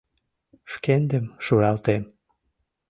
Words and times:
Шкендым 0.71 1.25
шуралтем! 1.45 2.03